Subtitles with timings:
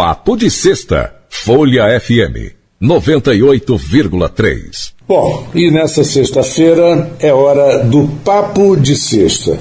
[0.00, 4.92] Papo de Sexta, Folha FM 98,3.
[5.06, 9.58] Bom, e nessa sexta-feira é hora do Papo de Sexta.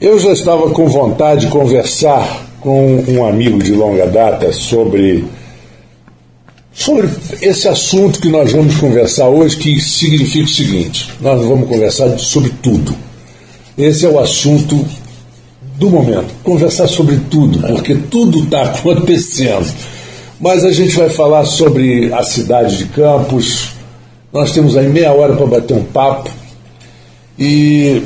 [0.00, 5.24] Eu já estava com vontade de conversar com um amigo de longa data sobre
[6.72, 7.10] sobre
[7.42, 12.50] esse assunto que nós vamos conversar hoje, que significa o seguinte: nós vamos conversar sobre
[12.62, 12.94] tudo.
[13.76, 14.86] Esse é o assunto
[15.76, 16.34] do momento.
[16.42, 19.66] Conversar sobre tudo, porque tudo está acontecendo.
[20.40, 23.70] Mas a gente vai falar sobre a cidade de Campos.
[24.32, 26.30] Nós temos aí meia hora para bater um papo.
[27.38, 28.02] E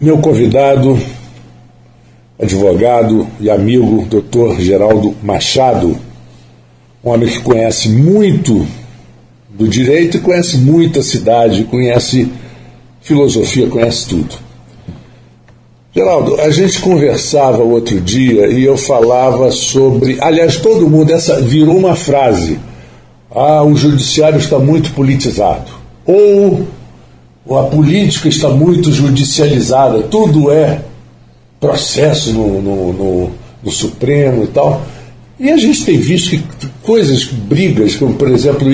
[0.00, 0.98] meu convidado,
[2.40, 5.96] advogado e amigo, doutor Geraldo Machado,
[7.02, 8.66] um homem que conhece muito
[9.48, 12.28] do direito e conhece muito a cidade, conhece
[13.00, 14.43] filosofia, conhece tudo.
[15.96, 20.18] Geraldo, a gente conversava outro dia e eu falava sobre.
[20.20, 22.58] Aliás, todo mundo, essa virou uma frase.
[23.30, 25.70] Ah, o judiciário está muito politizado.
[26.04, 26.66] Ou
[27.48, 30.02] a política está muito judicializada.
[30.02, 30.80] Tudo é
[31.60, 33.30] processo no, no, no,
[33.62, 34.82] no Supremo e tal.
[35.38, 36.42] E a gente tem visto que
[36.82, 38.68] coisas, brigas, como por exemplo,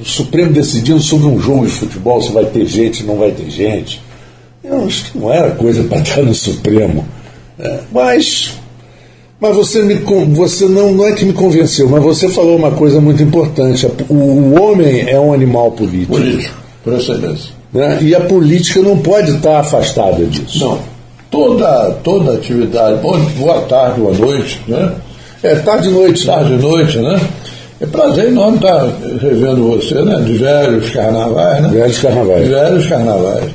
[0.00, 3.50] o Supremo decidindo sobre um jogo de futebol, se vai ter gente, não vai ter
[3.50, 4.05] gente
[4.68, 7.04] eu acho que não era coisa para estar no Supremo.
[7.58, 8.54] É, mas
[9.38, 13.00] mas você, me, você não, não é que me convenceu, mas você falou uma coisa
[13.00, 13.86] muito importante.
[14.08, 16.14] O, o homem é um animal político.
[16.14, 17.50] Político, por excelência.
[17.72, 17.98] Né?
[18.00, 20.64] E a política não pode estar afastada disso.
[20.64, 20.78] Não.
[21.30, 22.98] Toda, toda atividade,
[23.36, 24.92] boa tarde, boa noite, né?
[25.42, 26.24] É tarde e noite.
[26.24, 27.20] Tarde e noite, né?
[27.78, 28.88] É prazer enorme estar
[29.20, 30.16] revendo você, né?
[30.24, 31.68] De velhos carnavais, né?
[31.68, 32.44] Velhos carnavais.
[32.44, 33.50] De velhos carnavais.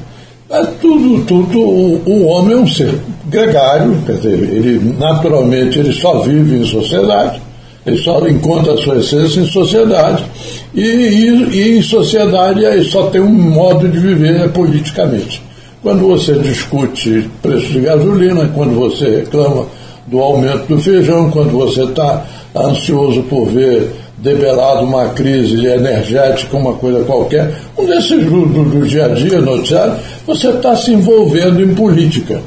[0.51, 5.93] Mas tudo, tudo, o, o, homem é um ser gregário, quer dizer, ele naturalmente ele
[5.93, 7.41] só vive em sociedade,
[7.85, 10.25] ele só encontra a sua essência em sociedade,
[10.75, 15.41] e, e, e em sociedade ele só tem um modo de viver é politicamente.
[15.81, 19.67] Quando você discute preço de gasolina, quando você reclama
[20.05, 23.89] do aumento do feijão, quando você está ansioso por ver
[24.21, 27.51] debelado uma crise energética, uma coisa qualquer,
[27.85, 32.41] desses do, do, dia a dia noticiário, você está se envolvendo em política.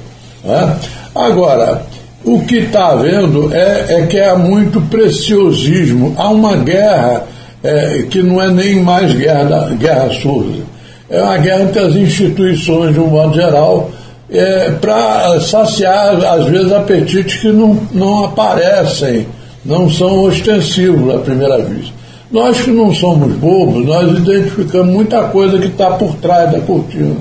[0.45, 0.77] Né?
[1.15, 1.83] Agora,
[2.25, 7.25] o que está havendo é, é, que há muito preciosismo, há uma guerra
[7.63, 10.63] é, que não é nem mais guerra, guerra surda,
[11.09, 13.91] é uma guerra entre as instituições de um modo geral,
[14.31, 19.27] é, para saciar, às vezes, apetites que não, não aparecem
[19.65, 21.93] não são ostensivos à primeira vista.
[22.35, 27.15] Nós que não somos bobos, nós identificamos muita coisa que está por trás da cortina.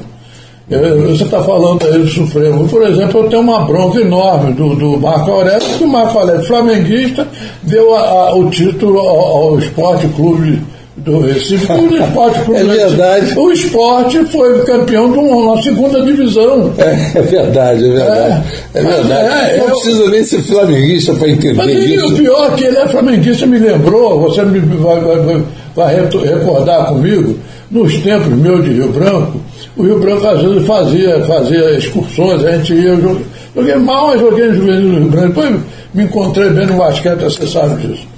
[0.68, 2.68] Você está falando aí do Supremo.
[2.68, 6.44] Por exemplo, eu tenho uma bronca enorme do, do Marco Aurélio, que o Marco Aurélio,
[6.44, 7.28] flamenguista,
[7.62, 10.59] deu a, a, o título ao, ao Esporte Clube
[10.97, 13.39] do Recife, o esporte é verdade.
[13.39, 16.71] O esporte foi campeão de uma, segunda divisão.
[16.77, 18.43] É, é verdade, é verdade.
[18.73, 19.53] É, é verdade.
[19.53, 22.13] É, não precisa nem ser flamenguista para entender mas isso.
[22.13, 25.43] o pior é que ele é flamenguista, me lembrou, você me vai, vai,
[25.75, 27.39] vai recordar comigo,
[27.71, 29.41] nos tempos meus de Rio Branco,
[29.75, 33.19] o Rio Branco às vezes fazia, fazia excursões, a gente ia, eu
[33.55, 35.59] joguei mal, mas joguei no Juvenil do Rio Branco, depois
[35.95, 38.12] me encontrei bem no basquete, você sabe disso.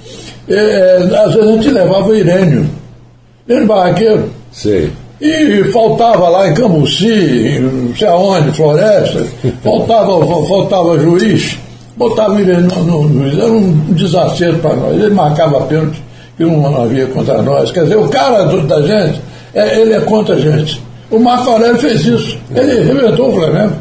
[0.48, 2.68] É, é, às vezes a gente levava o Irênio,
[3.48, 4.30] Irênio Barraqueiro.
[4.52, 4.90] Sei.
[5.20, 9.24] E faltava lá em Cambuci, não sei aonde, Floresta,
[9.62, 11.58] faltava, faltava juiz,
[11.96, 14.94] botava o Irênio no, no juiz, era um desacerto para nós.
[14.94, 16.02] Ele marcava pênalti
[16.36, 17.70] que não havia contra nós.
[17.70, 19.20] Quer dizer, o cara da gente,
[19.54, 20.82] é, ele é contra a gente.
[21.10, 22.38] O Marco Aurélio fez isso.
[22.54, 23.72] Ele arrebentou o Flamengo.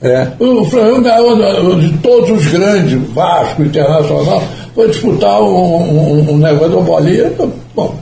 [0.00, 0.28] É.
[0.38, 4.42] O Flamengo ganhou de todos os grandes, Vasco, Internacional,
[4.78, 7.32] foi disputar um, um, um negócio uma bolinha.
[7.74, 7.96] Bom,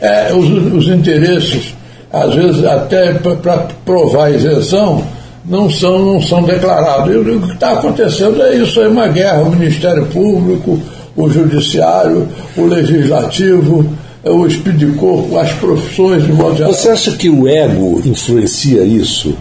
[0.00, 1.74] é, os, os interesses,
[2.12, 5.02] às vezes até para provar a isenção,
[5.44, 7.12] não são, não são declarados.
[7.12, 10.78] E o que está acontecendo é isso, é uma guerra, o Ministério Público,
[11.16, 13.84] o Judiciário, o Legislativo,
[14.22, 16.72] o Espírito de Corpo, as profissões de modo geral.
[16.72, 19.36] Você acha que o ego influencia isso?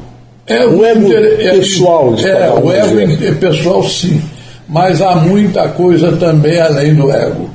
[0.47, 4.19] É, o, ego é, pessoal de É, o ego é pessoal sim
[4.67, 7.49] mas há muita coisa também além do ego.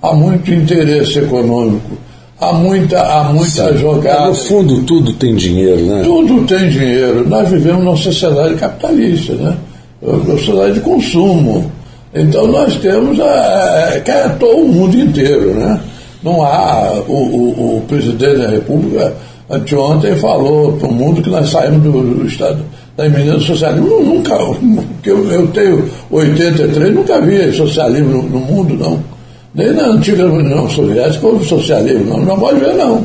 [0.00, 1.96] Há muito interesse econômico,
[2.40, 3.78] há muita, há muita Sim.
[3.78, 4.28] jogada.
[4.28, 6.02] No fundo, tudo tem dinheiro, né?
[6.04, 7.26] Tudo tem dinheiro.
[7.28, 9.56] Nós vivemos numa sociedade capitalista, né?
[10.02, 11.72] Uma sociedade de consumo.
[12.14, 15.80] Então nós temos a, a, que é todo o mundo inteiro, né?
[16.22, 16.92] Não há.
[17.08, 19.14] O, o, o presidente da República
[19.50, 22.64] anteontem falou para o mundo que nós saímos do, do estado
[22.96, 24.00] da iminência do socialismo.
[24.00, 24.34] Nunca,
[25.04, 29.02] eu, eu tenho 83, nunca vi socialismo no, no mundo, não.
[29.54, 32.24] Nem na antiga União Soviética houve socialismo, não.
[32.24, 33.04] Não pode ver, não.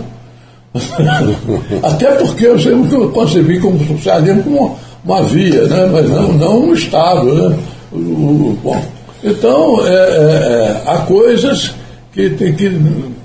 [1.84, 5.90] Até porque eu sempre concebi como socialismo como uma via, né?
[5.92, 7.34] mas não, não um Estado.
[7.34, 7.58] Né?
[7.92, 8.82] O, bom,
[9.24, 11.74] então, é, é, é, há coisas
[12.14, 12.72] que tem que,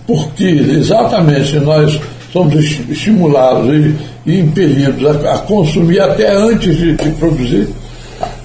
[0.07, 2.01] porque exatamente nós
[2.33, 2.55] somos
[2.89, 3.95] estimulados e
[4.27, 7.69] impelidos a, a, consumir até antes de, de produzir.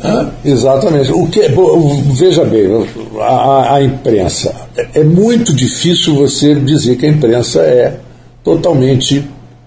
[0.04, 0.32] Né?
[0.44, 1.12] Exatamente.
[1.12, 1.42] O que,
[2.14, 2.68] veja bem,
[3.22, 4.54] a, a imprensa.
[4.94, 7.98] É muito difícil você dizer que a imprensa é
[8.44, 9.24] totalmente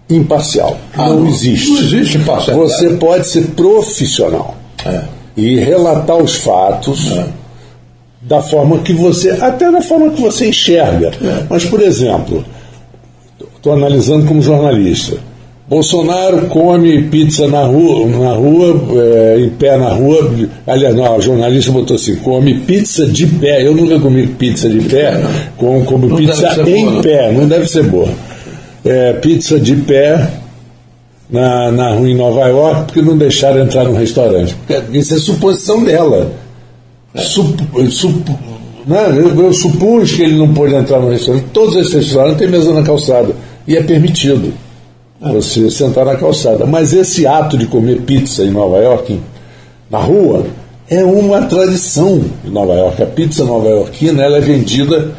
[0.09, 0.77] imparcial.
[0.95, 1.71] Ah, não, não, existe.
[1.71, 2.59] Não existe imparcial.
[2.59, 5.03] Você pode ser profissional é.
[5.37, 7.11] e relatar os fatos.
[7.13, 7.43] É
[8.23, 11.09] da forma que você, até da forma que você enxerga.
[11.09, 11.47] É.
[11.51, 12.45] Mas, por exemplo,
[13.57, 15.19] estou analisando como jornalista.
[15.73, 20.31] Bolsonaro come pizza na rua, na rua é, em pé na rua.
[20.67, 23.67] Aliás, não, a jornalista botou assim: come pizza de pé.
[23.67, 25.19] Eu nunca comi pizza de pé,
[25.57, 28.09] como, como não pizza em boa, pé, não deve ser boa.
[28.85, 30.29] É, pizza de pé
[31.31, 34.55] na, na rua em Nova York, porque não deixaram entrar no restaurante.
[34.93, 36.33] Isso é suposição dela.
[37.15, 37.59] Sup,
[37.89, 38.29] sup,
[38.87, 39.07] né?
[39.09, 41.47] eu, eu, supus que ele não pôde entrar no restaurante.
[41.51, 43.35] Todos esses restaurantes têm mesa na calçada.
[43.67, 44.53] E é permitido
[45.31, 46.67] você sentar na calçada.
[46.67, 49.21] Mas esse ato de comer pizza em Nova York,
[49.91, 50.45] na rua,
[50.89, 53.03] é uma tradição em Nova York.
[53.03, 55.13] A pizza nova-iorquina ela é vendida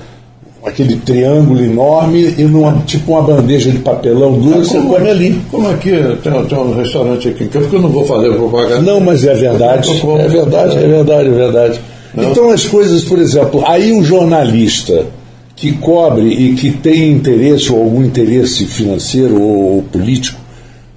[0.65, 5.41] aquele triângulo enorme e numa, tipo uma bandeja de papelão duro, é, você come ali.
[5.51, 5.91] Como aqui,
[6.23, 8.81] tem, tem um restaurante aqui em Campo que eu não vou fazer propaganda.
[8.81, 9.89] Não, mas é verdade.
[10.19, 11.81] É verdade, é verdade, é verdade.
[12.13, 12.31] Não.
[12.31, 15.05] Então as coisas, por exemplo, aí um jornalista
[15.55, 20.39] que cobre e que tem interesse ou algum interesse financeiro ou, ou político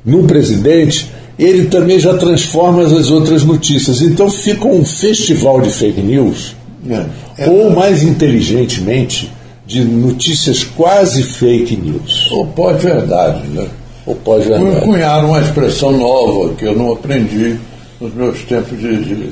[0.04, 4.00] no presidente, ele também já transforma as outras notícias.
[4.00, 6.54] Então fica um festival de fake news,
[6.88, 7.04] é.
[7.38, 7.50] É.
[7.50, 9.30] ou mais inteligentemente,
[9.66, 12.30] de notícias quase fake news.
[12.30, 13.66] Ou pós-verdade, né?
[14.06, 14.80] Ou pós-verdade.
[14.82, 17.56] Cunharam uma expressão nova que eu não aprendi
[18.00, 19.30] nos meus tempos de, de,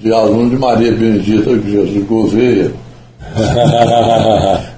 [0.00, 2.70] de aluno de Maria Benedita de Jesus Gouveia.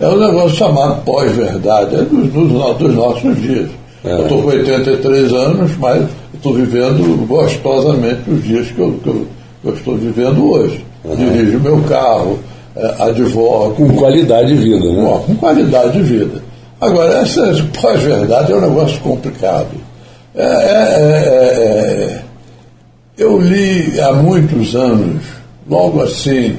[0.01, 3.69] É um negócio chamado pós-verdade, é dos, dos, dos, nossos dias.
[4.05, 4.13] É.
[4.13, 6.05] Eu estou com 83 anos, mas
[6.35, 9.27] estou vivendo gostosamente os dias que eu, que eu,
[9.63, 10.85] que eu estou vivendo hoje.
[11.05, 11.17] Uhum.
[11.17, 12.39] Dirijo meu carro,
[12.77, 13.75] é, advoga.
[13.75, 15.21] Com qualidade de vida, né?
[15.27, 16.43] Com qualidade de vida.
[16.81, 19.71] Agora, essa pós-verdade é um negócio complicado.
[20.35, 22.23] É, é, é, é,
[23.17, 25.23] eu li há muitos anos,
[25.69, 26.57] logo assim,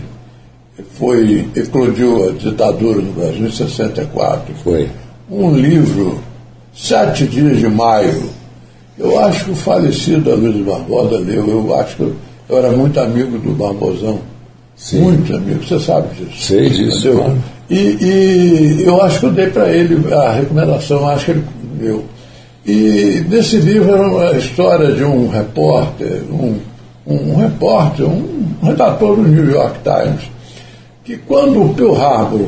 [0.98, 4.54] foi, eclodiu a ditadura no Brasil em 64.
[4.64, 4.90] Foi.
[5.30, 6.20] Um livro,
[6.74, 8.30] Sete Dias de Maio.
[8.98, 12.16] Eu acho que o falecido Luiz Barbosa leu, eu acho que eu,
[12.48, 14.20] eu era muito amigo do Barbosão
[14.76, 15.02] Sim.
[15.02, 16.48] Muito amigo, você sabe disso.
[16.48, 17.12] Sei disso.
[17.12, 17.38] Claro.
[17.70, 21.44] E, e, eu acho que eu dei para ele a recomendação, acho que ele
[21.80, 22.04] deu.
[22.66, 26.60] E nesse livro era uma história de um repórter, um,
[27.08, 30.30] um, um repórter, um redator do New York Times,
[31.06, 32.48] que quando o Pearl Harbor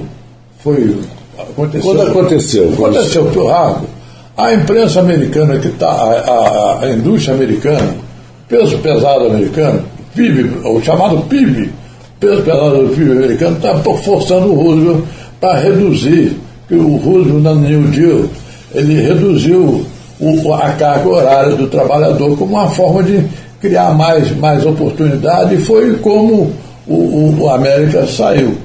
[0.60, 0.98] foi.
[1.38, 2.74] Aconteceu, quando aconteceu?
[2.74, 3.90] Aconteceu o Pearl Harbor,
[4.36, 7.96] a imprensa americana que está, a, a, a indústria americana,
[8.50, 9.84] peso pesado americano,
[10.16, 11.72] PIB, o chamado PIB,
[12.20, 15.04] peso pesado do PIB americano está forçando o Roosevelt
[15.40, 16.36] para reduzir,
[16.68, 18.26] que o Roosevelt na New Deal,
[18.74, 19.86] ele reduziu
[20.20, 23.24] o, a carga horária do trabalhador como uma forma de
[23.62, 26.52] criar mais, mais oportunidade e foi como
[26.88, 28.58] o, o, o América saiu.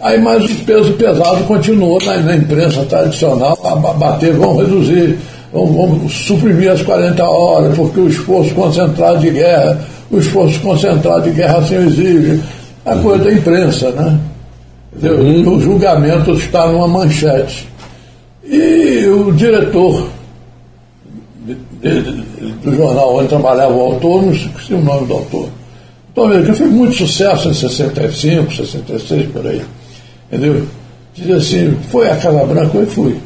[0.00, 5.16] Aí, mas o peso pesado continuou na, na imprensa tradicional a bater, vão reduzir,
[5.52, 11.22] vão, vão suprimir as 40 horas, porque o esforço concentrado de guerra, o esforço concentrado
[11.22, 12.42] de guerra assim exige
[12.84, 14.18] a coisa da imprensa, né?
[15.02, 15.56] Uhum.
[15.56, 17.68] O julgamento está numa manchete.
[18.44, 20.08] E o diretor
[22.62, 25.48] do jornal onde trabalhava o autor, não sei o nome do autor.
[26.12, 29.62] Então, que fez muito sucesso em 65, 66, por aí.
[30.30, 30.66] Entendeu?
[31.14, 32.76] Dizia assim, foi a Casa Branca?
[32.76, 33.16] Eu fui.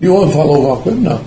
[0.00, 1.00] E o homem falou alguma coisa?
[1.00, 1.20] Não.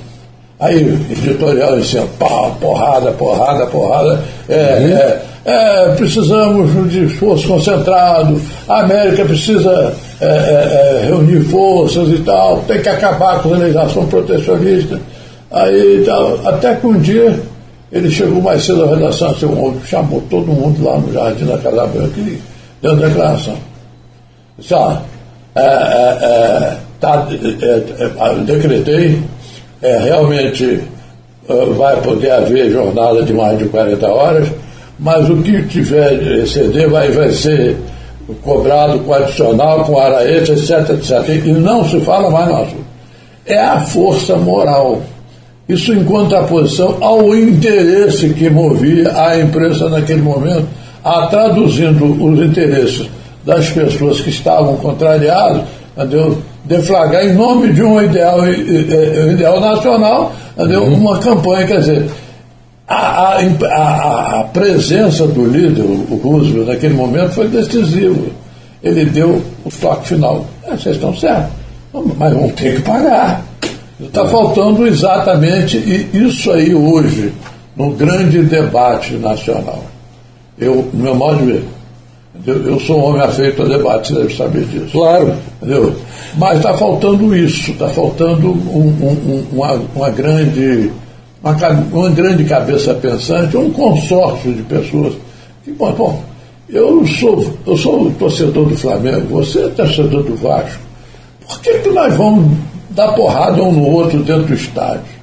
[0.60, 0.80] Aí,
[1.12, 4.24] editorial assim, pá, porrada, porrada, porrada.
[4.50, 4.98] É, uhum.
[4.98, 12.18] é, é, precisamos de esforço concentrado, a América precisa é, é, é, reunir forças e
[12.20, 15.00] tal, tem que acabar com a legislação protecionista.
[15.52, 17.40] Aí, tal, até que um dia
[17.92, 19.48] ele chegou mais cedo à redação, assim,
[19.86, 22.42] chamou todo mundo lá no Jardim da Casa Branca e
[22.82, 23.56] deu uma declaração.
[24.58, 25.02] Disse, ah,
[25.56, 27.26] é, é, tá,
[28.46, 29.22] decretei,
[29.82, 30.82] realmente
[31.48, 34.48] uh, vai poder haver jornada de mais de 40 horas,
[35.00, 37.78] mas o que tiver de exceder vai, vai ser
[38.44, 41.46] cobrado com adicional, com hora extra, etc, etc.
[41.46, 42.86] E não se fala mais no assunto.
[43.46, 45.02] É a força moral.
[45.68, 50.68] Isso em contraposição ao interesse que movia a imprensa naquele momento,
[51.04, 53.10] a traduzindo os interesses
[53.46, 55.64] das pessoas que estavam contrariadas,
[55.96, 56.38] entendeu?
[56.68, 60.84] deflagrar em nome de um ideal, um ideal nacional, entendeu?
[60.84, 60.96] Uhum.
[60.96, 62.10] uma campanha, quer dizer,
[62.88, 68.28] a, a, a, presença do líder, o Roosevelt, naquele momento foi decisiva.
[68.84, 70.46] Ele deu o toque final.
[70.66, 71.52] É, vocês estão certos,
[72.18, 73.44] mas vão ter que pagar.
[74.00, 75.78] Está faltando exatamente
[76.14, 77.34] isso aí hoje,
[77.76, 79.84] no grande debate nacional.
[80.58, 81.64] Eu, no meu modo de ver,
[82.46, 84.92] eu, eu sou um homem afeito a debate, você deve saber disso.
[84.92, 85.34] Claro.
[85.62, 85.96] Entendeu?
[86.38, 90.92] Mas está faltando isso, está faltando um, um, uma, uma, grande,
[91.44, 91.56] uma,
[91.92, 95.16] uma, grande cabeça pensante, um consórcio de pessoas.
[95.64, 96.24] Que, bom, bom,
[96.70, 100.80] eu sou, eu sou torcedor do Flamengo, você é torcedor do Vasco.
[101.48, 102.58] Por que, que nós vamos
[102.90, 105.18] dar porrada um no outro dentro do estádio?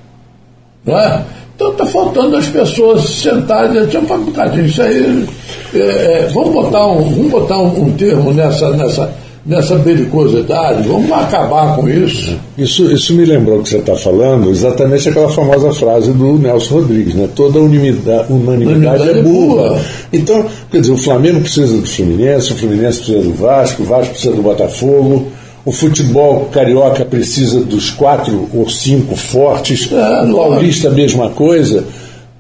[0.85, 1.23] Não é?
[1.55, 5.25] Então está faltando as pessoas sentarem e dizer, um bocadinho, isso aí.
[5.73, 9.13] É, é, vamos botar, um, vamos botar um, um, termo nessa, nessa,
[9.47, 12.37] nessa belicosidade, vamos acabar com isso.
[12.59, 17.15] Isso, isso me lembrou que você está falando, exatamente aquela famosa frase do Nelson Rodrigues,
[17.15, 17.29] né?
[17.35, 19.81] Toda unanimidade, unanimidade é, é burra.
[20.13, 24.13] Então, quer dizer, o Flamengo precisa do Fluminense, o Fluminense precisa do Vasco, o Vasco
[24.13, 25.29] precisa do Botafogo
[25.65, 29.97] o futebol carioca precisa dos quatro ou cinco fortes, é,
[30.31, 31.85] paulista a mesma coisa,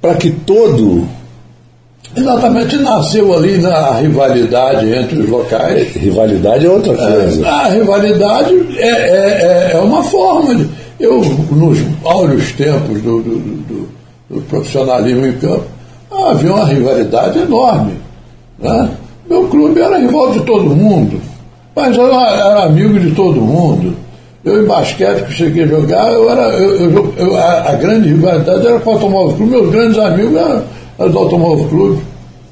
[0.00, 1.06] para que todo.
[2.14, 5.94] Exatamente, nasceu ali na rivalidade entre os locais.
[5.94, 7.44] Rivalidade é outra coisa.
[7.44, 10.68] É, a rivalidade é, é, é, é uma forma de.
[11.00, 13.88] Eu, nos áureos tempos do, do, do,
[14.30, 15.64] do profissionalismo em campo,
[16.12, 17.94] havia uma rivalidade enorme.
[18.58, 18.90] Né?
[19.28, 21.20] Meu clube era rival de todo mundo.
[21.74, 23.96] Mas eu era amigo de todo mundo.
[24.44, 28.10] Eu em basquete que cheguei a jogar, eu era, eu, eu, eu a, a, grande
[28.10, 30.62] rivalidade era com o Automóvel Clube, meus grandes amigos eram,
[30.98, 32.02] eram do Automóvel Clube.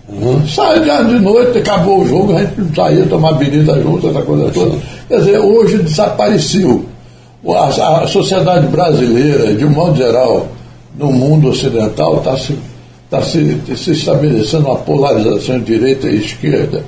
[0.09, 0.49] Uhum.
[0.49, 4.79] Saía de noite, acabou o jogo, a gente saía tomar bebida junto, essa coisa toda.
[5.07, 6.85] Quer dizer, hoje desapareceu.
[7.47, 10.49] A, a sociedade brasileira, de um modo geral,
[10.99, 12.57] no mundo ocidental, está se,
[13.11, 16.83] tá se, se estabelecendo uma polarização direita e esquerda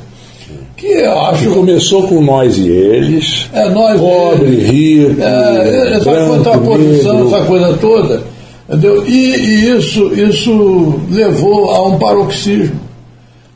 [0.84, 1.44] que eu acho.
[1.44, 3.48] Que começou com nós e eles.
[3.52, 5.22] É, nós Pobre, e rico.
[5.22, 7.36] É, essa contraposição, negro.
[7.36, 8.22] essa coisa toda.
[8.68, 9.06] Entendeu?
[9.06, 12.80] E, e, isso, isso levou a um paroxismo.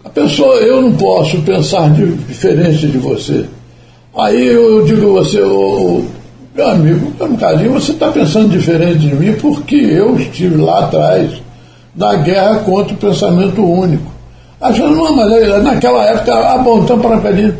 [0.05, 3.45] A pessoa, eu não posso pensar de, diferente de você.
[4.17, 6.03] Aí eu digo a você, oh,
[6.55, 11.31] meu amigo, um bocadinho, você está pensando diferente de mim porque eu estive lá atrás
[11.95, 14.18] da guerra contra o pensamento único.
[14.61, 17.55] Achando, não, mas naquela época, ah, bom, então para pedir.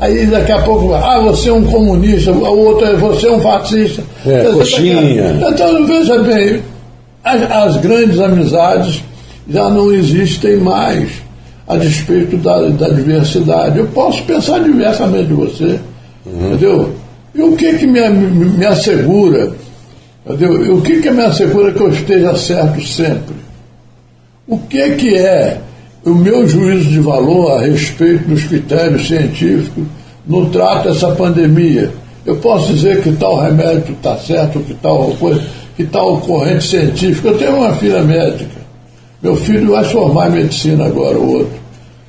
[0.00, 3.40] Aí daqui a pouco, ah, você é um comunista, o outro é você é um
[3.40, 4.02] fascista.
[4.24, 5.38] É, Quer coxinha.
[5.50, 6.62] Então, veja bem,
[7.24, 9.02] as, as, grandes amizades
[9.48, 11.10] já não existem mais
[11.66, 13.78] a despeito da, da diversidade.
[13.78, 15.80] Eu posso pensar diversamente de você,
[16.24, 16.46] uhum.
[16.46, 16.94] entendeu?
[17.34, 19.52] E o que que me, me assegura,
[20.24, 20.64] entendeu?
[20.64, 23.36] E o que que me assegura que eu esteja certo sempre?
[24.46, 25.60] O que que é
[26.08, 29.84] o meu juízo de valor a respeito dos critérios científicos
[30.26, 31.90] no trato dessa pandemia.
[32.26, 35.42] Eu posso dizer que tal remédio está certo, que tal coisa,
[35.76, 37.28] que tal corrente científica.
[37.28, 38.58] Eu tenho uma filha médica.
[39.22, 41.58] Meu filho vai formar em medicina agora, o outro.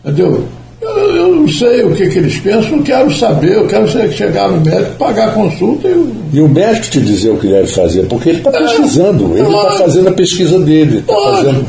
[0.03, 0.43] Entendeu?
[0.81, 4.49] Eu, eu não sei o que, que eles pensam, eu quero saber, eu quero chegar
[4.49, 6.19] no médico, pagar a consulta e.
[6.31, 9.47] E o médico te dizer o que deve fazer, porque ele está é, pesquisando, ele
[9.47, 11.65] está fazendo a pesquisa dele, está fazendo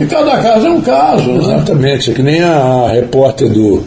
[0.00, 1.30] e cada caso é um caso.
[1.32, 1.38] Né?
[1.38, 2.10] Exatamente.
[2.10, 3.82] É que nem a repórter do,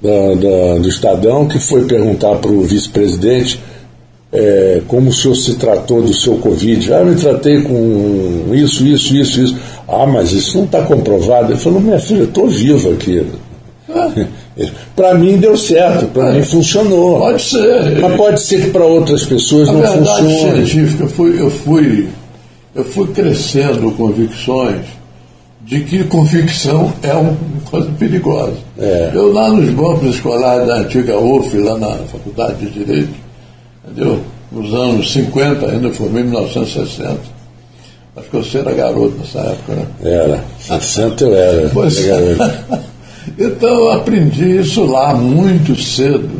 [0.00, 3.60] da, da, do Estadão que foi perguntar para o vice-presidente
[4.32, 6.92] é, como o senhor se tratou do seu Covid.
[6.92, 9.56] Ah, eu me tratei com isso, isso, isso, isso.
[9.88, 11.52] Ah, mas isso não está comprovado.
[11.52, 13.26] Ele falou, minha filha, eu estou vivo aqui.
[13.88, 14.26] É.
[14.94, 16.32] Para mim deu certo, para é.
[16.32, 17.20] mim funcionou.
[17.20, 18.00] Pode ser.
[18.00, 20.66] Mas pode ser que para outras pessoas A não funcione.
[20.66, 22.08] científica, eu fui, eu, fui,
[22.74, 24.97] eu fui crescendo convicções
[25.68, 27.36] de que convicção é uma
[27.70, 28.56] coisa perigosa.
[28.78, 29.10] É.
[29.12, 33.14] Eu lá nos bancos escolares da antiga UF, lá na Faculdade de Direito,
[33.84, 34.18] entendeu?
[34.50, 37.18] nos anos 50, ainda formei em 1960.
[38.16, 39.86] Acho que você era garoto nessa época, né?
[40.02, 41.68] Era, 60 eu era.
[41.68, 42.64] Pois era
[43.38, 46.30] então eu aprendi isso lá muito cedo,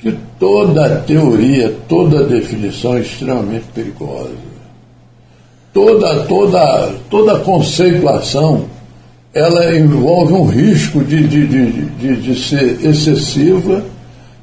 [0.00, 4.45] que toda teoria, toda definição é extremamente perigosa
[5.76, 8.64] toda, toda, toda conceituação
[9.34, 13.84] ela envolve um risco de, de, de, de, ser excessiva,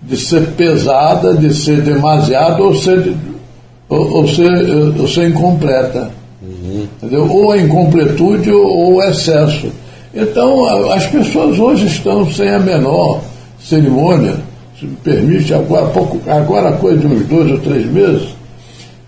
[0.03, 3.15] de ser pesada, de ser demasiada ou ser,
[3.89, 4.51] ou, ou ser,
[4.99, 6.11] ou ser incompleta.
[6.39, 6.87] Uhum.
[7.01, 7.27] Entendeu?
[7.27, 9.71] Ou a incompletude ou o excesso.
[10.13, 13.21] Então, as pessoas hoje estão sem a menor
[13.59, 14.35] cerimônia,
[14.79, 18.29] se me permite, agora, pouco, agora coisa de uns dois ou três meses,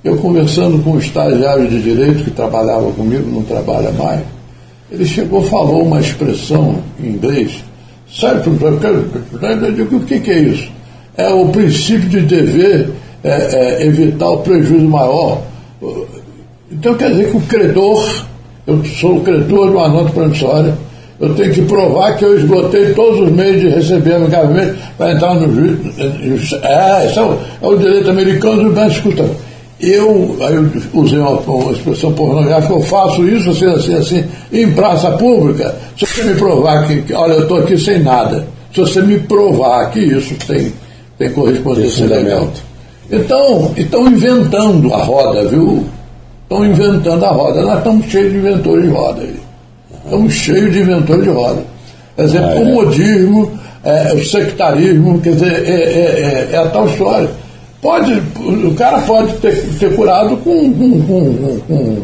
[0.05, 4.21] eu conversando com um estagiário de direito que trabalhava comigo, não trabalha mais,
[4.91, 7.63] ele chegou, falou uma expressão em inglês,
[8.07, 10.69] sabe, eu digo, o que, que é isso?
[11.17, 12.89] É o princípio de dever
[13.23, 15.41] é, é, evitar o prejuízo maior.
[16.71, 18.25] Então quer dizer que o credor,
[18.67, 20.77] eu sou o credor de uma nota promissória,
[21.19, 25.33] eu tenho que provar que eu esgotei todos os meios de receber amigavelmente para entrar
[25.33, 26.53] no juiz.
[26.61, 29.25] É, esse é o, é o direito americano, mas escuta,
[29.79, 34.71] eu, aí eu usei uma, uma, expressão pornográfica, eu faço isso assim, assim, assim, em
[34.71, 39.01] praça pública, se você me provar que, olha, eu estou aqui sem nada, se você
[39.01, 40.71] me provar que isso tem,
[41.17, 42.49] tem correspondência legal.
[43.11, 45.85] Então, estão inventando a roda, viu?
[46.43, 47.61] Estão inventando a roda.
[47.61, 49.35] Nós estamos cheios de inventores de roda aí.
[50.03, 51.63] Estamos cheios de inventores de roda.
[52.15, 52.59] Quer dizer, ah, é.
[52.59, 53.51] o modismo,
[53.83, 57.29] é, o sectarismo, quer dizer, é, é, é, é a tal história.
[57.85, 62.01] Pode, o cara pode ter, ter curado com, com, com,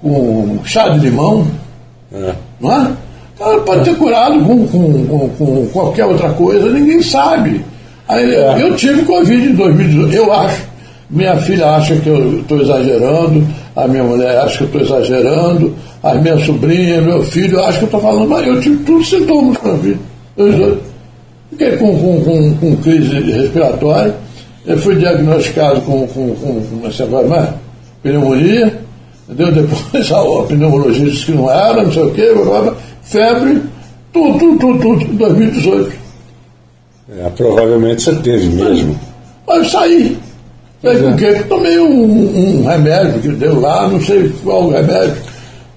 [0.00, 1.44] com, chá de limão,
[2.12, 2.32] é.
[2.60, 2.92] não é?
[3.34, 7.60] O cara pode ter curado com, com, com, qualquer outra coisa, ninguém sabe.
[8.08, 8.62] Aí, é.
[8.62, 10.62] Eu tive Covid em 2018, eu acho.
[11.10, 15.74] Minha filha acha que eu estou exagerando, a minha mulher acha que eu estou exagerando,
[16.04, 19.56] a minha sobrinha, meu filho, acho que eu estou falando, mas eu tive tudo sintomas
[19.56, 19.98] com a vida.
[21.50, 24.24] Fiquei com, com, com, com crise respiratória
[24.66, 27.50] ele foi diagnosticado com, com, com, com esse agora, mas,
[28.02, 28.80] pneumonia,
[29.28, 29.52] entendeu?
[29.52, 33.62] Depois a, pneumologista disse que não era, não sei o quê, blá, blá, blá, febre,
[34.12, 35.92] tudo, tudo, tudo, tudo, em 2018.
[37.18, 38.98] É, provavelmente você teve mesmo.
[39.46, 40.18] Mas saí.
[40.82, 41.44] Saí com o quê?
[41.48, 45.16] Tomei um, um, remédio que deu lá, não sei qual remédio.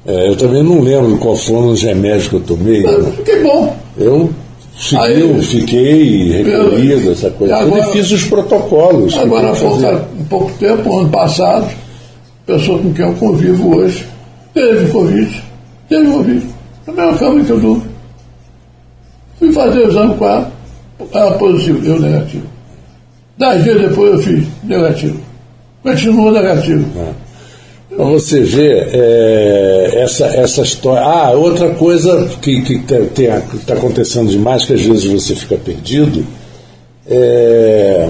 [0.08, 2.82] É, eu também não lembro qual foram os remédios que eu tomei.
[2.82, 3.78] Mas fiquei bom.
[3.96, 4.32] Eu
[4.80, 7.58] Seguiu, fiquei recolhido, essa coisa.
[7.58, 9.18] Agora, e fiz os protocolos.
[9.18, 9.86] Agora, há pouco,
[10.18, 11.70] um pouco tempo, ano passado,
[12.46, 14.06] pessoa com quem eu convivo hoje,
[14.54, 15.44] teve Covid.
[15.90, 16.46] Teve Covid.
[16.88, 17.84] Na mesma cama que eu durmo.
[19.38, 20.52] Fui fazer o exame com ela,
[21.14, 22.48] ela positivo, eu negativo.
[23.38, 25.20] Dez dias depois eu fiz negativo.
[25.84, 26.86] Continua negativo.
[27.00, 27.29] É.
[27.98, 31.02] Você ver é, essa, essa história.
[31.04, 32.64] Ah, outra coisa que
[33.56, 36.26] está acontecendo demais, que às vezes você fica perdido,
[37.08, 38.10] é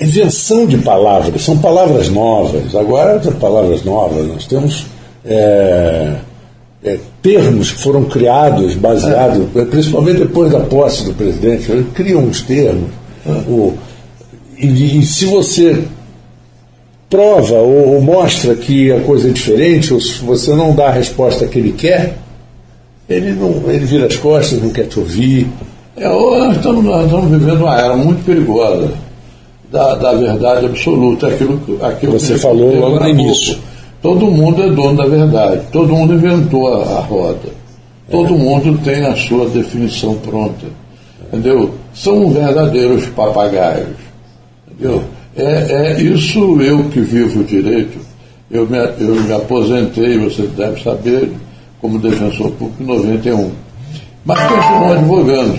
[0.00, 1.42] invenção de palavras.
[1.42, 2.74] São palavras novas.
[2.74, 4.26] Agora, são palavras novas.
[4.26, 4.86] Nós temos
[5.24, 6.16] é,
[6.84, 12.90] é, termos que foram criados, baseados, principalmente depois da posse do presidente, criam uns termos.
[13.48, 13.74] O,
[14.56, 15.82] e, e se você
[17.08, 20.92] prova ou, ou, mostra que a coisa é diferente, ou se você não dá a
[20.92, 22.16] resposta que ele quer,
[23.08, 25.46] ele, não, ele vira as costas, não quer te ouvir.
[25.96, 28.90] É, nós, estamos, nós estamos vivendo uma era muito perigosa
[29.70, 33.58] da, da verdade absoluta, aquilo, aquilo você que falou logo no início.
[34.02, 37.48] Todo mundo é dono da verdade, todo mundo inventou a, a roda,
[38.10, 38.38] todo é.
[38.38, 40.66] mundo tem a sua definição pronta,
[41.28, 41.70] entendeu?
[41.94, 43.96] São verdadeiros papagaios,
[44.70, 45.02] entendeu?
[45.36, 47.98] É, é isso eu que vivo direito.
[48.50, 51.30] Eu me, eu me aposentei, você deve saber,
[51.80, 53.50] como defensor público em 91.
[54.24, 55.58] Mas continuo advogando,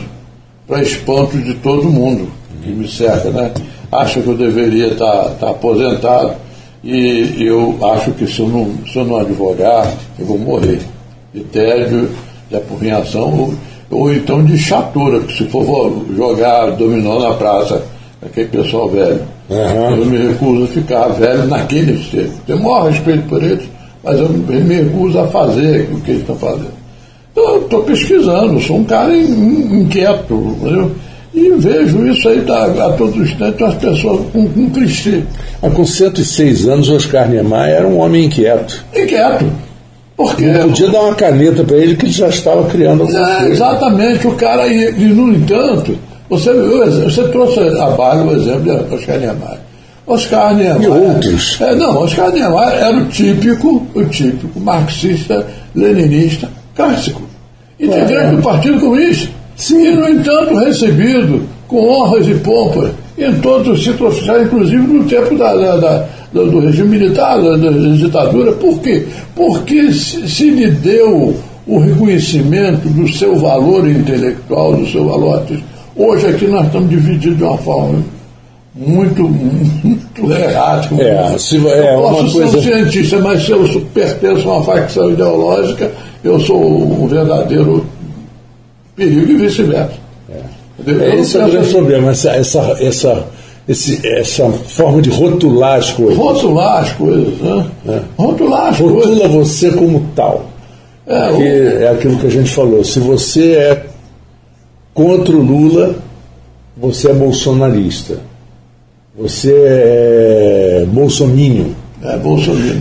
[0.68, 2.28] para espanto de todo mundo
[2.64, 3.52] que me cerca, né?
[3.92, 6.36] Acha que eu deveria estar, tá, tá aposentado
[6.84, 10.80] e eu acho que se eu, não, se eu não advogar, eu vou morrer.
[11.34, 12.10] De tédio,
[12.50, 13.54] de apurrinhação, ou,
[13.92, 17.84] ou então de chatura, porque se for jogar dominó na praça,
[18.22, 19.98] aquele pessoal velho Uhum.
[19.98, 22.30] Eu me recuso a ficar velho naquele ser.
[22.46, 23.66] Tenho o maior respeito por eles,
[24.04, 26.78] mas eu me recuso a fazer o que eles estão fazendo.
[27.32, 30.92] Então, eu estou pesquisando, sou um cara inquieto, entendeu?
[31.34, 35.22] E vejo isso aí tá, a todo instante, as pessoas com, com clichê.
[35.62, 38.84] Ah, com 106 anos, Oscar Niemeyer era um homem inquieto.
[38.96, 39.46] Inquieto.
[40.16, 43.50] Porque, não podia dar uma caneta para ele que ele já estava criando alguma é,
[43.50, 45.96] Exatamente, o cara, e, e no entanto,
[46.30, 49.60] você, você trouxe a base o exemplo de Oscar Niemeyer.
[50.06, 50.84] Oscar Niemeyer.
[50.84, 51.58] E outros.
[51.62, 57.22] É, não, Oscar Niemeyer era o típico, o típico marxista, leninista, clássico.
[57.80, 58.36] Integrante é.
[58.36, 59.30] do Partido Comunista.
[59.56, 59.88] Sim.
[59.88, 65.04] E, no entanto, recebido com honras e pompas em todos os ciclos oficiais, inclusive no
[65.06, 68.52] tempo da, da, da, do regime militar, da, da, ditadura.
[68.54, 69.06] Por quê?
[69.36, 71.36] Porque se, se lhe deu
[71.66, 75.77] o reconhecimento do seu valor intelectual, do seu valor artístico.
[75.98, 78.04] Hoje aqui nós estamos divididos de uma forma
[78.76, 80.88] muito, muito errada.
[81.02, 82.58] É, se, é eu posso ser coisa...
[82.58, 85.92] um cientista, mas se eu pertenço a uma facção ideológica,
[86.24, 87.84] eu sou um verdadeiro
[88.96, 89.94] perigo e vice-versa.
[90.30, 93.26] É, é esse é o grande problema, essa, essa, essa,
[93.68, 96.16] esse, essa forma de rotular as coisas.
[96.16, 97.66] Rotular as coisas, né?
[97.90, 98.00] É.
[98.16, 99.32] Rotular as Rotula coisas.
[99.32, 100.46] você como tal.
[101.08, 101.42] É, o...
[101.84, 102.84] é aquilo que a gente falou.
[102.84, 103.87] Se você é
[104.98, 105.96] contra o Lula,
[106.76, 108.20] você é bolsonarista.
[109.16, 111.76] Você é bolsominho.
[112.02, 112.20] É.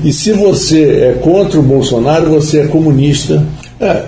[0.02, 3.46] E se você é contra o Bolsonaro, você é comunista.
[3.79, 4.05] É.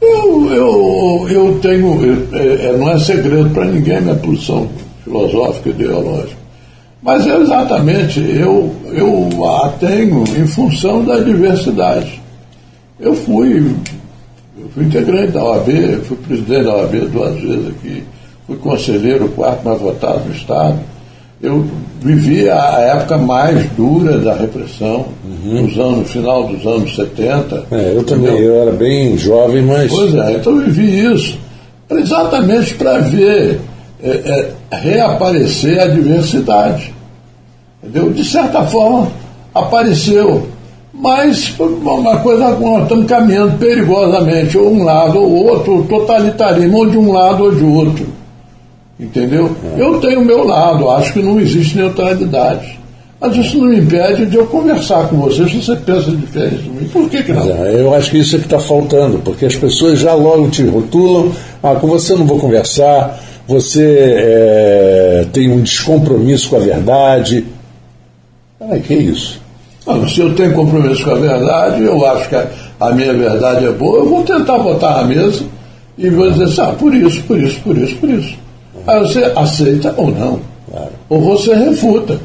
[0.00, 2.04] Eu, eu, eu tenho.
[2.04, 4.68] Eu, é, é não é segredo para ninguém minha posição
[5.04, 6.40] filosófica e ideológica.
[7.00, 12.20] Mas é exatamente, eu, eu a tenho em função da diversidade.
[12.98, 13.74] Eu fui,
[14.60, 15.68] eu fui integrante da OAB,
[16.04, 18.02] fui presidente da OAB duas vezes aqui,
[18.46, 20.78] fui conselheiro, quarto mais votado no Estado.
[21.42, 21.66] Eu
[22.02, 25.62] vivi a época mais dura da repressão, uhum.
[25.62, 27.64] nos anos, final dos anos 70.
[27.70, 29.90] É, eu também, eu era bem jovem, mas.
[29.90, 31.38] Pois é, então eu vivi isso,
[31.90, 33.58] exatamente para ver
[34.02, 36.92] é, é, reaparecer a diversidade.
[37.82, 38.12] Entendeu?
[38.12, 39.10] De certa forma,
[39.54, 40.46] apareceu
[40.92, 46.98] mas uma coisa nós estamos caminhando perigosamente, ou um lado ou outro, totalitarismo, ou de
[46.98, 48.06] um lado ou de outro.
[48.98, 49.50] Entendeu?
[49.76, 49.80] É.
[49.80, 52.78] Eu tenho o meu lado, acho que não existe neutralidade.
[53.20, 56.70] Mas isso não me impede de eu conversar com você se você pensa diferente de
[56.70, 56.88] mim.
[56.88, 57.42] Por que, que não?
[57.42, 60.62] É, eu acho que isso é que está faltando, porque as pessoas já logo te
[60.62, 61.30] rotulam,
[61.62, 67.44] ah, com você eu não vou conversar, você é, tem um descompromisso com a verdade.
[68.58, 69.40] Ah, que isso?
[69.86, 72.46] Não, se eu tenho compromisso com a verdade, eu acho que a,
[72.80, 75.44] a, minha verdade é boa, eu vou tentar botar na mesa
[75.96, 78.34] e vou dizer assim, ah, por isso, por isso, por isso, por isso.
[78.86, 80.40] Aí você aceita ou não.
[81.08, 82.18] Ou você refuta,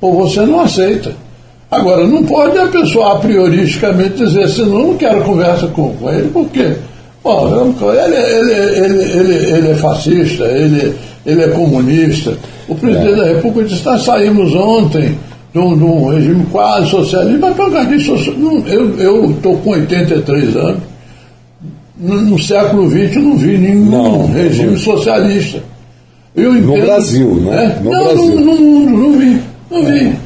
[0.00, 1.12] ou você não aceita.
[1.70, 6.10] Agora, não pode a pessoa a prioristicamente dizer assim, não, não quero conversa com, com
[6.10, 6.74] ele, por quê?
[7.22, 10.94] Bom, ele, ele, ele, ele, ele é fascista, ele,
[11.26, 12.34] ele é comunista.
[12.68, 13.16] O presidente é.
[13.16, 15.18] da República disse, nós saímos ontem
[15.58, 18.14] de um, de um regime quase socialista, mas por causa disso,
[18.98, 20.82] eu estou com 83 anos,
[21.96, 24.78] no, no século XX eu não vi nenhum não, regime não.
[24.78, 25.60] socialista.
[26.36, 27.64] Eu entendo, no Brasil, né?
[27.64, 28.40] É, no não, Brasil.
[28.40, 30.06] No, mundo, não vi, não vi.
[30.06, 30.16] É.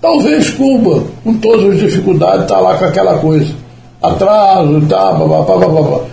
[0.00, 3.52] Talvez Cuba, com todas as dificuldades, está lá com aquela coisa.
[4.00, 6.04] Atraso, tá, papapá, papapá.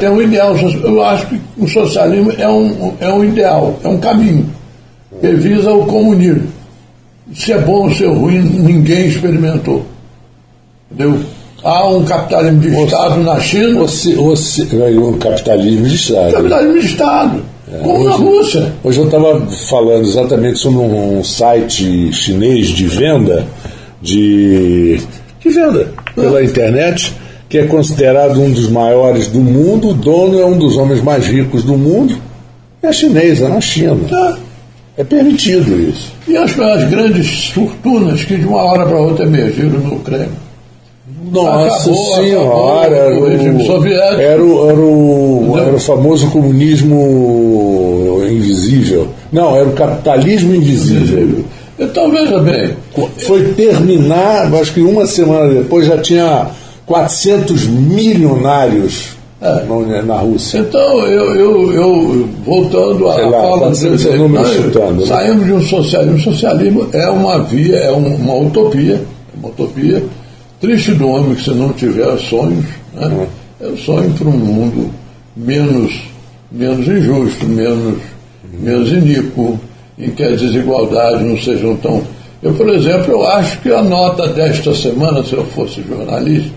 [0.00, 3.98] Tem um ideal, eu acho que o socialismo é um, é um ideal, é um
[3.98, 4.46] caminho
[5.20, 6.55] que visa o comunismo.
[7.34, 9.84] Se é bom ou se é ruim, ninguém experimentou.
[10.90, 11.20] Entendeu?
[11.62, 13.80] Há um capitalismo de Estado na China.
[14.98, 16.32] um capitalismo de Estado.
[16.32, 17.42] Capitalismo de Estado.
[17.72, 18.72] É, como hoje, na Rússia.
[18.84, 23.44] Hoje eu estava falando exatamente sobre um site chinês de venda,
[24.00, 25.00] de,
[25.40, 26.44] de venda pela ah.
[26.44, 27.12] internet,
[27.48, 31.26] que é considerado um dos maiores do mundo, o dono é um dos homens mais
[31.26, 32.16] ricos do mundo,
[32.80, 33.98] é chinês, é na China.
[34.12, 34.36] Ah.
[34.98, 36.12] É permitido isso.
[36.26, 40.28] E as, as grandes fortunas que de uma hora para outra emergiram no Kremlin?
[41.30, 43.08] Nossa acabou, senhora!
[43.08, 44.20] Acabou, o regime soviético.
[44.20, 49.08] Era o, era, o, era o famoso comunismo invisível.
[49.30, 51.44] Não, era o capitalismo invisível.
[51.78, 52.74] Então veja bem.
[53.18, 56.46] Foi terminar, acho que uma semana depois já tinha
[56.86, 60.02] 400 milionários é.
[60.02, 60.58] na Rússia.
[60.58, 65.06] Então, eu, eu, eu voltando à fala presidente, né?
[65.06, 66.16] saímos de um socialismo.
[66.16, 70.02] O socialismo é uma via, é uma utopia, é uma utopia.
[70.60, 73.26] Triste do homem que se não tiver sonhos, né?
[73.60, 74.90] É o sonho para um mundo
[75.36, 76.00] menos,
[76.50, 77.98] menos injusto, menos,
[78.58, 79.58] menos iníquo,
[79.98, 82.02] em que as desigualdades não sejam tão.
[82.42, 86.50] Eu, por exemplo, eu acho que a nota desta semana, se eu fosse jornalista,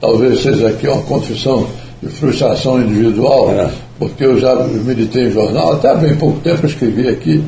[0.00, 1.66] talvez seja aqui uma confissão
[2.08, 3.70] frustração individual, é.
[3.98, 7.44] porque eu já militei em jornal, até há bem pouco tempo eu escrevi aqui,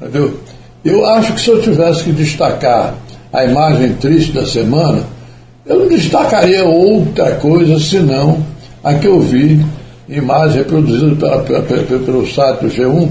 [0.00, 0.34] entendeu?
[0.84, 2.94] Eu acho que se eu tivesse que destacar
[3.32, 5.02] a imagem triste da semana,
[5.64, 8.38] eu não destacaria outra coisa senão
[8.84, 9.64] a que eu vi,
[10.08, 13.08] imagem reproduzida pela, pela, pela, pelo site do G1,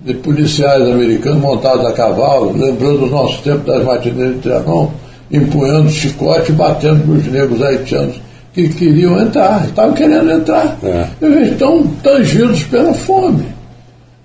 [0.00, 4.90] de policiais americanos montados a cavalo, lembrando o nosso tempo das matinês de Trianon,
[5.32, 8.20] empunhando chicote e batendo nos negros haitianos
[8.56, 10.78] que queriam entrar, estavam querendo entrar.
[10.82, 11.06] É.
[11.20, 13.44] Eles estão tangidos pela fome.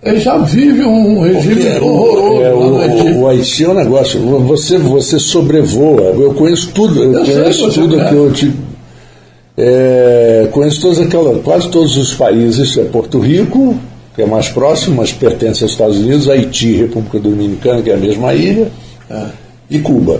[0.01, 2.41] Ele já vive um regime É, horroroso.
[2.41, 3.11] é, o, Haiti.
[3.17, 4.19] o Haiti é um negócio.
[4.47, 6.01] Você, você sobrevoa.
[6.01, 7.03] Eu conheço tudo.
[7.03, 8.09] Eu, Eu conheço tudo conhece.
[8.09, 8.53] que eu te.
[9.57, 12.77] é, conheço todas aquelas, quase todos os países.
[12.77, 13.75] É Porto Rico,
[14.15, 17.97] que é mais próximo, mas pertence aos Estados Unidos, Haiti, República Dominicana, que é a
[17.97, 18.71] mesma ilha,
[19.09, 19.25] É.
[19.69, 20.19] e Cuba.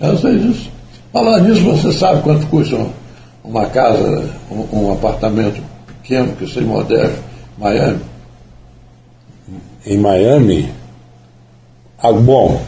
[0.00, 0.68] Eu sei disso.
[1.12, 2.90] Falar nisso, você sabe quanto custa um-
[3.46, 5.62] uma casa, um, um apartamento
[6.02, 7.18] pequeno, que seja modesto,
[7.58, 8.00] Miami?
[9.86, 10.68] Em Miami,
[12.02, 12.60] ah, bom,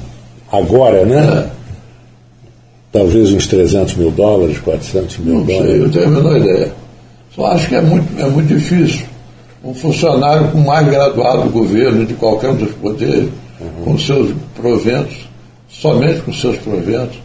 [0.53, 1.47] agora, né?
[1.55, 1.59] É.
[2.93, 5.83] Talvez uns 300 mil dólares, 400 mil Não sei, dólares.
[5.83, 6.73] eu tenho a menor ideia.
[7.35, 9.07] Só acho que é muito, é muito difícil.
[9.63, 13.29] Um funcionário com mais graduado do governo, de qualquer um dos poderes,
[13.61, 13.85] Uhum.
[13.85, 15.29] com seus proventos,
[15.69, 17.19] somente com seus proventos,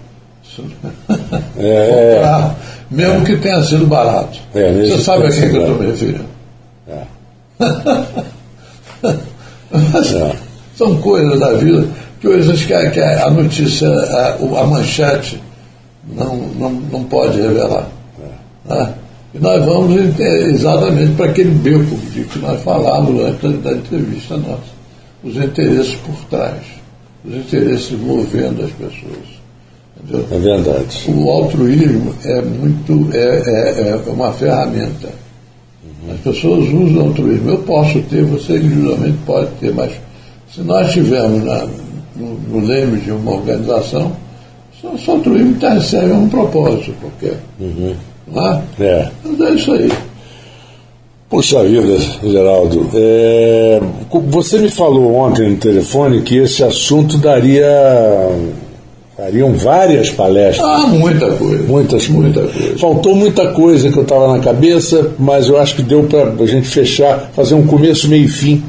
[1.58, 2.60] É, comprar,
[2.92, 4.38] mesmo que tenha sido barato.
[4.54, 6.26] É, Você sabe a que quem que eu estou me referindo?
[6.88, 7.02] É.
[9.74, 10.36] É.
[10.78, 11.88] São coisas da vida
[12.20, 15.42] que hoje a gente quer que a notícia, a, a manchete,
[16.08, 17.88] não, não, não pode revelar.
[18.66, 18.94] né?
[19.34, 24.74] E nós vamos exatamente para aquele beco de que nós falamos antes da entrevista nossa.
[25.24, 26.62] Os interesses por trás,
[27.26, 29.43] os interesses movendo as pessoas.
[30.12, 31.12] É verdade.
[31.12, 35.10] O altruísmo é muito é, é, é uma ferramenta.
[36.12, 37.52] As pessoas usam o altruísmo.
[37.52, 39.94] Eu posso ter, você individualmente pode ter, mas
[40.54, 41.44] se nós estivermos
[42.16, 44.12] no, no leme de uma organização,
[44.82, 47.40] só, só altruísmo tá, serve a um propósito qualquer.
[48.28, 48.62] Não é?
[48.80, 49.12] É.
[49.24, 49.90] Mas é isso aí.
[51.30, 52.92] Puxa vida, Geraldo.
[52.94, 53.82] é,
[54.30, 57.66] você me falou ontem no telefone que esse assunto daria.
[59.18, 60.66] Dariam várias palestras.
[60.66, 61.64] Ah, muita coisa.
[61.64, 62.78] Muitas Muita coisa.
[62.78, 66.48] Faltou muita coisa que eu estava na cabeça, mas eu acho que deu para a
[66.48, 68.64] gente fechar, fazer um começo, meio e fim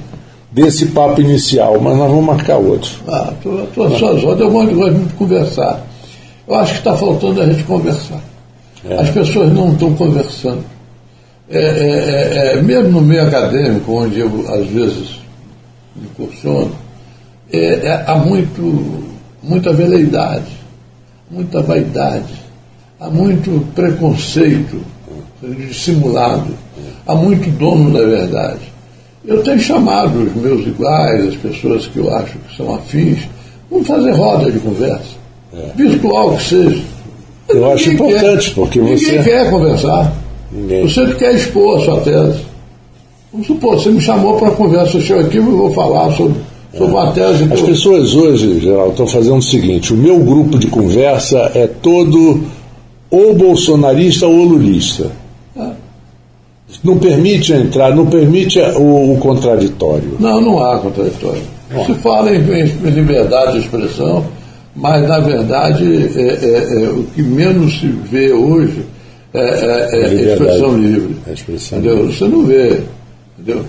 [0.52, 1.80] desse papo inicial.
[1.80, 2.90] Mas nós vamos marcar outro.
[3.09, 5.87] Ah, estou às suas ordens, eu gosto muito de conversar.
[6.46, 8.20] Eu acho que está faltando a gente conversar.
[8.98, 10.64] As pessoas não estão conversando.
[11.48, 15.20] É, é, é, é, mesmo no meio acadêmico, onde eu às vezes
[15.94, 16.72] me incursiono,
[17.52, 19.04] é, é, há muito,
[19.46, 20.50] muita veleidade,
[21.30, 22.33] muita vaidade,
[23.00, 24.80] há muito preconceito
[25.42, 26.54] dissimulado,
[27.07, 28.72] há muito dono da verdade.
[29.24, 33.18] Eu tenho chamado os meus iguais, as pessoas que eu acho que são afins,
[33.70, 35.16] vamos fazer roda de conversa,
[35.74, 36.83] virtual que seja.
[37.48, 38.54] Eu acho Ninguém importante, quer.
[38.54, 40.12] porque Ninguém você- quer conversar.
[40.50, 40.88] Ninguém.
[40.88, 42.40] Você quer expor a sua tese.
[43.33, 46.37] Vamos supor, você me chamou para conversa, eu chego aqui e vou falar sobre,
[47.52, 51.66] As eu- pessoas hoje, Geraldo, estão fazendo o seguinte: o meu grupo de conversa é
[51.66, 52.42] todo
[53.10, 55.10] ou bolsonarista ou lulista.
[56.82, 60.16] Não permite entrar, não permite o, o contraditório.
[60.18, 61.42] Não, não há contraditório.
[61.87, 64.24] Se fala em, em liberdade de expressão,
[64.74, 65.84] mas na verdade
[66.16, 68.84] é, é, é, o que menos se vê hoje
[69.32, 71.16] é, é- é expressão livre.
[71.32, 72.06] Expressão entendeu?
[72.06, 72.80] Você não vê.
[73.38, 73.64] Entendeu?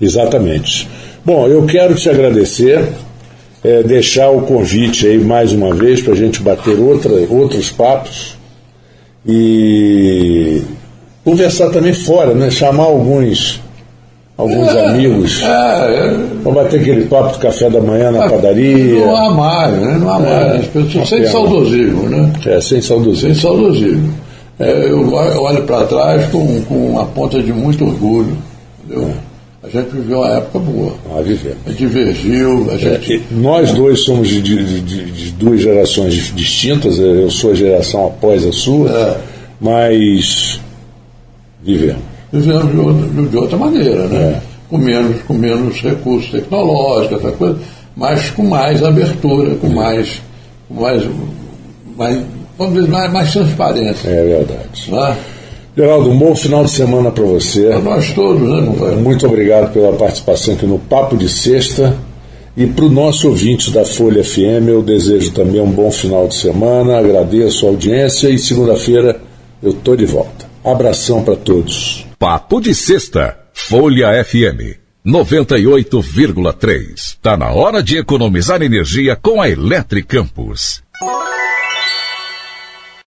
[0.00, 0.88] Exatamente.
[1.28, 2.88] Bom, eu quero te agradecer,
[3.62, 8.34] é, deixar o convite aí mais uma vez para a gente bater outra, outros papos
[9.26, 10.62] e
[11.22, 12.50] conversar também fora, né?
[12.50, 13.60] Chamar alguns,
[14.38, 15.42] alguns amigos.
[15.42, 19.04] É, é, Vamos bater aquele papo do café da manhã na não padaria.
[19.14, 19.98] há mais, né?
[20.00, 20.60] Não há mais.
[20.60, 21.30] As pessoas, sem pena.
[21.30, 22.32] saudosismo, né?
[22.46, 23.34] É, sem Sem saudosismo.
[23.34, 24.14] saudosismo.
[24.58, 28.34] É, eu olho olho para trás com, com uma ponta de muito orgulho.
[28.82, 29.10] Entendeu?
[29.62, 30.94] A gente viveu uma época boa.
[31.10, 31.18] Ah.
[31.18, 33.12] A gente divergiu, a É, gente.
[33.30, 38.06] e nós dois somos de, de- de- de duas gerações distintas, eu sou a geração
[38.06, 39.16] após a sua, É.
[39.60, 40.60] mas
[41.62, 42.02] vivemos.
[42.32, 44.16] vivemos de outra, de outra maneira, né?
[44.36, 44.40] É.
[44.70, 47.58] Com, menos, com menos recursos tecnológicos, essa coisa,
[47.96, 50.20] mas com mais abertura, com mais,
[50.68, 51.02] com mais,
[51.96, 52.22] mais
[52.56, 54.08] vamos dizer, mais, mais transparência.
[54.08, 54.90] É verdade.
[54.92, 55.16] Né?
[55.78, 57.68] Geraldo, um bom final de semana para você.
[57.68, 59.00] Para nós todos, né, companheiro?
[59.00, 61.96] Muito obrigado pela participação aqui no Papo de Sexta.
[62.56, 66.34] E para o nosso ouvinte da Folha FM, eu desejo também um bom final de
[66.34, 69.20] semana, agradeço a audiência e segunda-feira
[69.62, 70.46] eu estou de volta.
[70.64, 72.04] Abração para todos.
[72.18, 77.18] Papo de Sexta, Folha FM 98,3.
[77.22, 80.82] Tá na hora de economizar energia com a Eletri Campus.